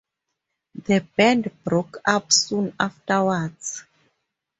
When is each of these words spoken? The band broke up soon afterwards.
The 0.83 1.05
band 1.15 1.51
broke 1.63 1.99
up 2.07 2.33
soon 2.33 2.73
afterwards. 2.79 3.83